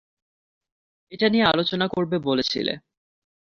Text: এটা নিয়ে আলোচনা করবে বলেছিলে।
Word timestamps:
এটা 1.11 1.27
নিয়ে 1.29 1.45
আলোচনা 1.45 1.85
করবে 1.87 2.17
বলেছিলে। 2.19 2.73